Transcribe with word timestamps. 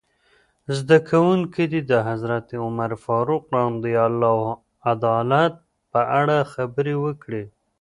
زده 0.77 0.97
کوونکي 1.09 1.63
دې 1.71 1.81
د 1.91 1.93
حضرت 2.09 2.47
عمر 2.63 2.91
فاروق 3.05 3.43
رض 3.55 3.85
عدالت 4.91 5.53
په 5.91 6.01
اړه 6.19 6.37
خبرې 6.53 6.95
وکړي. 7.05 7.43